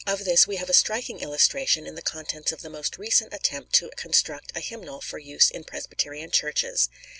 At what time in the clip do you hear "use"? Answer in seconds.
5.19-5.51